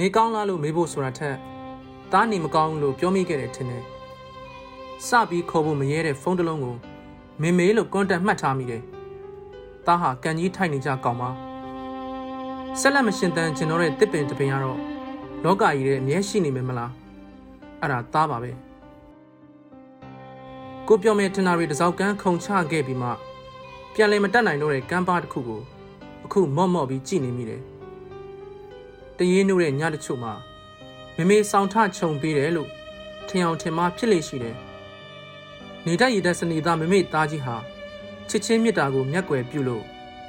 [0.00, 1.36] နေကောင်းလားလို့မေးဖို့ဆိုတာထက်
[2.12, 3.84] သားနေမကောင်းလို့ပြောမိခဲ့တယ်ထင်တယ်
[5.06, 6.76] စပြီးခေါ်ဖို့မရဲတဲ့ဖုန်းတစ်လုံးကို
[7.42, 8.82] မေမေလို့ကွန်တက်မှတ်ထားမိတယ်
[9.86, 11.30] သားဟာကန်ကြီးထိုက်နေကြကောင်ပါ
[12.80, 14.78] ဆက်လက်မရှင်တန်ကျင်တော့တဲ့တစ်ပင်တပင်ကတော့
[15.44, 16.92] လောကကြီးရဲ့အမြဲရှိနေမယ်မလား
[17.80, 18.50] အဲ့ဒါသားပါပဲ
[20.88, 23.10] ကိုပြောမဲ့ထနာရီတစောက်ကန်းခုံချခဲ့ပြီးမှ
[23.94, 25.60] ပြန်လည်မတက်နိုင်တော့တဲ့ကမ်းပါတစ်ခုကို
[26.24, 27.62] အခုမော့မော့ပြီးကြည်နေမိတယ်
[29.18, 30.32] တရေနှုတ်တဲ့ညတချို့မှာ
[31.16, 32.70] မမေဆောင်ထခြုံပေးတယ်လို့
[33.28, 34.56] ထင်အောင်ထင်မှားဖြစ်လေရှိတယ်
[35.86, 37.56] နေတတ်ရည်တဲ့စနေသားမမေသားကြီးဟာ
[38.28, 39.84] ချစ်ချင်းမြတ်တာကိုမျက်ွယ်ပြုလို့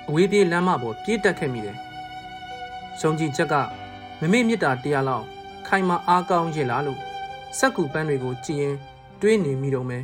[0.07, 1.77] အဝေးပြေးလမ်းမပေါ်ပြေးတက်ခဲ့မိတယ်။
[2.99, 3.55] ရှုံကြည်ချက်က
[4.21, 5.25] မမေမြတ်တာတရားလောက်
[5.67, 6.99] ခိုင်မာအားကောင်းရဲ့လားလို့
[7.57, 8.75] စက်ကူပန်းတွေကိုကြည်ရင်
[9.21, 10.03] တွေးနေမိတော့မယ်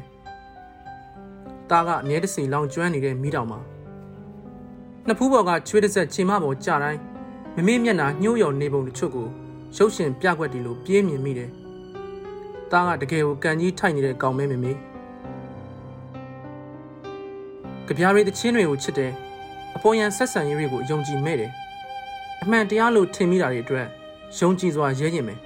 [1.70, 3.60] ။တာကအမြဲတစေလောင်ကျွမ်းနေတဲ့မိတောင်မှာ
[5.08, 7.00] နှစ်ဖူးပေါ်ကချွေးတစ်ဆက်ချိန်မပေါ်ကြတိုင်း
[7.56, 9.28] မမေမျက်နှာညှိုးယော်နေပုံတချို့ကို
[9.78, 11.50] ရုပ်ရှင်ပြကွက်တီလိုပြေးမြင်မိတယ်။
[12.72, 14.74] တာကတကယ်ကိုကန်ကြီးထိုက်နေတဲ့ကောင်မဲမမေ။
[17.88, 19.12] ကြပြားရီတချင်းတွေကိုချစ်တယ်
[19.76, 21.52] အပေါ်ယံဆက်ဆံရေးတွေကိုယုံကြည်မဲ့တယ်
[22.42, 23.88] အမှန်တရားလို့ထင်မိတာတွေအတွက်
[24.40, 25.40] ယုံကြည်စွာရဲရင်မယ်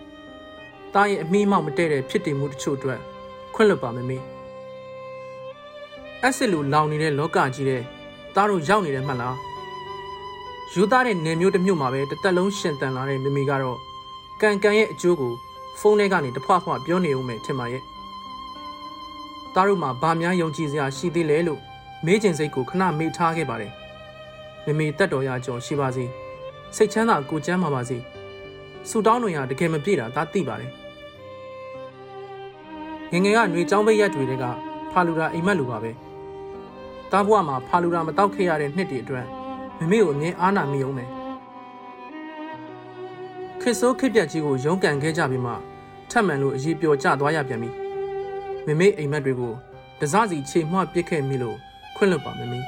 [0.93, 2.99] တားရဲ့အမိမောက်မတည့်တဲ့ဖြစ်တည်မှုတချို့အတွက်
[3.53, 4.17] ခွင့်လွတ်ပါမမေ
[6.21, 7.81] အက်စစ်လိုလောင်နေတဲ့လောကကြီးတဲ့
[8.35, 9.35] တားတို့ရောက်နေတယ်မှတ်လား
[10.73, 13.77] ယူသားတဲ့နေမျိုးတစ်မျိုးမှာပဲတစ်သက်လုံးရှင်တန်လာတဲ့မမေကတော့
[14.41, 15.33] ကန်ကန်ရဲ့အကျိုးကို
[15.79, 17.83] ဖုန်းထဲကနေတဖွာဖွာပြောနေဦးမယ်ထင်ပါရဲ့
[19.55, 21.61] တားတို့မှာဗာများယုံကြည်စရာရှိသေးလဲလို့
[22.05, 23.71] မေးကျင်စိတ်ကိုခဏမေ့ထားခဲ့ပါတယ်
[24.65, 26.05] မမေတက်တော်ရကြော်ရှိပါစေ
[26.75, 27.97] စိတ်ချမ်းသာကိုကျမ်းပါပါစေ
[28.89, 30.71] ဆူတောင်းလို့ရတကယ်မပြည့်တာဒါသိပါတယ်
[33.11, 34.45] ငငယ်ကຫນွေချောင်းပိတ်ရက်တွေက
[34.91, 35.91] ဖာလူရာအိမ်မက်လူပါပဲ
[37.11, 39.36] တားဘွားမှာဖာလူရာမတောက်ခဲ့ရတဲ့နှစ်တွေအတွက်
[39.79, 41.09] မမေကိုအမြင်အားနာမိအောင်မယ်
[43.61, 45.53] ခစ်ဆိုးခစ်ပြက်ကြီးကိုရုန်းကန်ခဲ့ကြပြီးမှ
[46.11, 47.69] ထပ်မံလို့အရေးပျော်ကျသွားရပြန်ပြီ
[48.67, 49.53] မမေအိမ်မက်တွေကို
[49.99, 51.57] တစားစီခြေမှွပစ်ခဲ့မိလို့
[51.95, 52.59] ခွင့်လွတ်ပါမမီ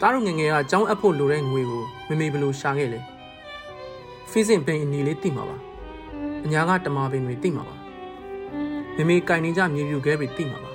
[0.00, 3.00] တားရုံငငယ်ကအကြောင်းအပ်ဖို့လိုတဲ့ငွေကိုမမေဘလို့ရှာခဲ့လေ
[4.30, 5.56] ဖီးစင်ပင်အနီလေးတိမှာပါ
[6.44, 7.74] အညာကတမာပင်တွေတိမှာပါ
[8.96, 10.73] မမေကင်နေကြမြေပြူခဲတွေတိမှာပါ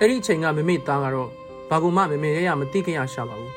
[0.00, 1.30] အဲ့ဒီအချိန်ကမမေသားကတော့
[1.70, 3.52] ဘာကူမမမေရရမတိကြရရှာပါဘူး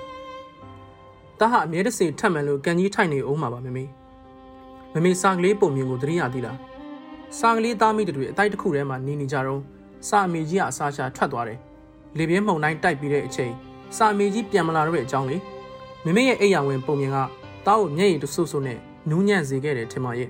[1.40, 3.84] တားဟာအမြဲတစေထက်မှန်လို့ကန်ကြီးထိုင်နေအောင်ပါပါမမေ
[4.94, 6.58] မမေစာကလေးပုံမြင်ကိုသတိရသေးလား
[7.40, 9.62] စာကလေးသားမိတွေအတိုက်တစ်ခုထဲမှာနေနေကြတော့
[10.08, 11.60] စာအမေကြီးကအစားရှာထွက်သွားတယ်
[12.18, 13.54] လေပြင်းမှုန်တိုင်းတိုက်ပြီးတဲ့အချိန်
[13.98, 15.38] စာအမေကြီးပြန်မလာတော့တဲ့အကြောင်းလေ
[16.06, 17.18] မိမိရဲ့အိယာဝင်ပုံမြင်က
[17.66, 18.80] တားကိုမျက်ရည်တဆူဆူနဲ့
[19.10, 20.30] နူးညံ့စေခဲ့တယ်ထင်ပါရဲ့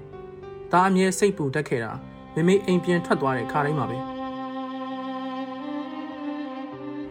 [0.72, 1.92] တားအမြဲစိတ်ပူတက်ခဲ့တာ
[2.36, 4.19] မိမိအိမ်ပြန်ထွက်သွားတဲ့ခါတိုင်းမှာပဲ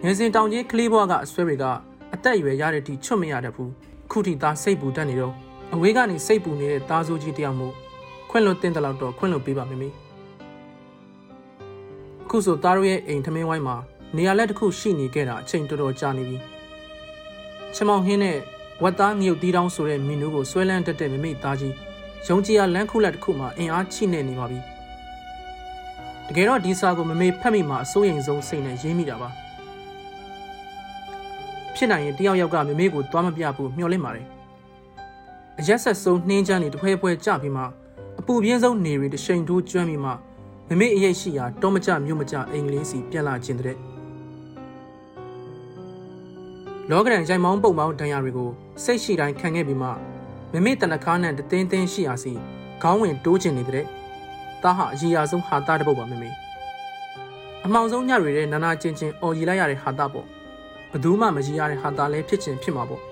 [0.05, 1.65] ငယ်စဉ်တောင်ကြီးကလေးဘွားကအဆွဲတွေက
[2.15, 3.73] အသက်အရွယ်ရတဲ့တီချွတ်မရတတ်ဘူး
[4.11, 5.35] ခုထိသားစိတ်ပူတတ်နေတော့
[5.75, 7.75] အဝေးကနေစိတ်ပူနေတဲ့သားစိုးကြီးတယောက်မို့
[8.31, 9.89] ခွင့်လွတ်တင်တဲ့လောက်တော့ခွင့်လွတ်ပေးပါမမေ
[12.25, 13.77] အခုဆိုသားတို့ရဲ့အိမ်ထမင်းဝိုင်းမှာ
[14.17, 16.39] နေရာလက်တစ်ခုရှိနေခဲ့တာအချိန်တော်တော်ကြာနေပြီ
[17.75, 18.39] ချမောင်ဟင်းနဲ့
[18.83, 21.75] ဝတ်သားမြုပ်တီးတောင်းဆိုတဲ့မီနူးကိုဆွဲလန်းတက်တဲ့မမေသားကြီး
[22.27, 24.59] ရုံကြီးရလန်းခုလက်တစ်ခုမှာအင်အားချိနေနေပါပြီ
[26.29, 29.31] တကယ်တော့ဒီစာကိုမမေဖတ်မိမှာအစိုးရိမ်ဆုံးစိတ်နဲ့ရေးမိတာပါ
[31.79, 34.27] ဖြစ်နိုင်ရင်တယောက်ယောက်ကမမေကိုသွားမပြဘူးမျှော်လင့်ပါတယ်
[35.59, 37.63] အရက်ဆက်ဆုံးနှင်းချမ်းနေတဖွဲဖွဲကြပြီးမှ
[38.21, 40.11] အပူပြင်းဆုံးနေရီတရှိန်ထိုးကျွမ်းပြီးမှ
[40.69, 43.77] မမေအရေးရှိရာတောမကြမြို့မကြအိမ်ကလေးစီပြန်လာခြင်းတဲ့
[46.91, 48.51] လောကရန်ရိုင်မောင်းပုံမောင်းဒဏ်ရာတွေကို
[48.85, 49.89] စိတ်ရှိတိုင်းခံခဲ့ပြီးမှ
[50.53, 52.33] မမေတနခါနဲ့တသိန်းသိန်းရှိရာစီ
[52.83, 53.87] ခေါင်းဝင်တိုးကျင်နေတဲ့
[54.63, 56.31] တာဟာအကြီးအဆုံးဟာတာတပုတ်ပါမမေ
[57.65, 60.27] အမောင်ဆုံးညတွေတဲ့နာနာချင်းချင်းအော်ရီလိုက်ရတဲ့ဟာတာပေါ့
[60.91, 63.03] ဘယ်သူမှမကြီးရတဲ့ဟာတာလဲဖြစ်ချင်းဖြစ်မှာပေါ့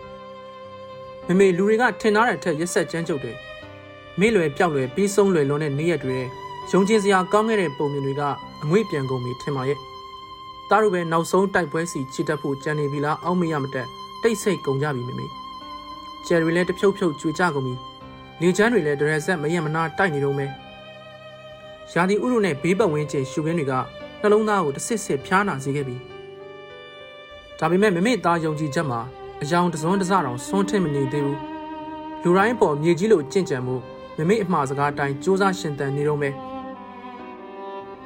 [1.26, 3.36] မမေလူတွေကထင်ထားတဲ့အထက်ရက်ဆက်ကြမ်းကြုတ်တယ်
[4.20, 6.18] မေ့လွယ်ပျောက်လွယ်ပြီးဆုံးလွယ်လွန်တဲ့နေ့ရက်တွေ
[6.70, 8.22] ရုံချင်းစရာကောင်းခဲ့တဲ့ပုံမြင်တွေက
[8.62, 9.78] အငွေ့ပြန်ကုန်ပြီထင်ပါရဲ့
[10.70, 13.86] တားတို့ပဲနောက်ဆုံးတိုက်ပွဲစီချစ်တတ်ဖို့ကြံနေပြီလားအောက်မေ့ရမတက်
[14.22, 15.26] တိတ်ဆိတ်ကုန်ကြပြီမိမိ
[16.26, 17.74] ကျယ်ရီလည်းတဖြုတ်ဖြုတ်ကြွေကြကုန်ပြီ
[18.40, 20.50] လေချမ်းတွေလည်းဒရက်ဆက်မရမနာတိုက်နေတော့မယ်
[21.92, 23.72] ရာသီဥတုနဲ့ဘေးပတ်ဝန်းကျင်ရှုခင်းတွေက
[24.20, 25.96] နှလုံးသားကိုတစ်စစ်စစ်ဖျားနာစေခဲ့ပြီ
[27.60, 29.00] ဒါပေမဲ့မမေ့သားယုံကြည်ချက်မှာ
[29.42, 31.38] အယောင်တစွန်းတစတောင်စွန့်ထင်မနေသေးဘူး
[32.22, 33.74] လူတိုင်းပေါ်မြေကြီးလိုကြင့်ကြံမှု
[34.16, 36.34] မမေအမှားစကားတိုင်းစူးစမ်းရှင်သန်နေတော့မယ်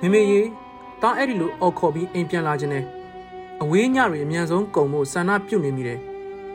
[0.00, 0.41] မမေရေ
[1.02, 2.85] တားအဲ့ဒီလိုအော်ခေါ်ပြီးအိမ်ပြန်လာခြင်းနဲ့
[3.62, 5.99] အဝေးညတွေအမြန်ဆုံးကုံမှုဆန္ဒပြုတ်နေမိတယ်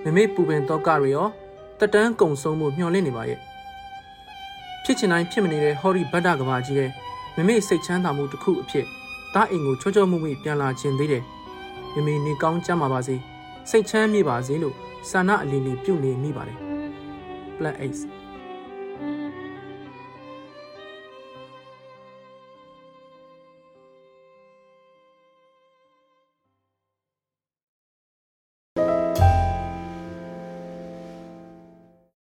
[0.04, 1.28] မမေပူပင်တော့ကတွေရော
[1.80, 3.40] တက်တန်းကုံဆုံးမှုမျှော်လင့်နေပါရဲ့
[4.84, 6.90] ဖြစ်ချင်တိုင်းဖြစ်မနေတဲ့ဟော်ရီဘတ်တာကဘာကြီးတဲ့
[7.36, 8.86] မမေစိတ်ချမ်းသာမှုတစ်ခုအဖြစ်
[9.34, 11.24] တားအိမ်ကိုချောချောမှုမှုပြန်လာခြင်းသေးတယ်
[11.96, 13.16] မေမေနေကောင်းကြမှာပါစေ
[13.70, 14.76] စိတ်ချမ်းမြေပါစေလို့
[15.10, 16.58] ဆန္ဒအလီလီပြုနေမိပါတယ်
[17.58, 18.25] Plan 8